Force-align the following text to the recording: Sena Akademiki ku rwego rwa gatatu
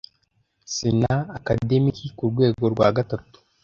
Sena 0.75 1.15
Akademiki 1.37 2.05
ku 2.17 2.23
rwego 2.31 2.63
rwa 2.73 2.87
gatatu 2.97 3.37